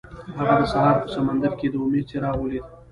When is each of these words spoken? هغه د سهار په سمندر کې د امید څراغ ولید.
هغه 0.37 0.55
د 0.59 0.61
سهار 0.73 0.95
په 1.03 1.07
سمندر 1.15 1.51
کې 1.59 1.67
د 1.69 1.75
امید 1.83 2.05
څراغ 2.09 2.35
ولید. 2.39 2.63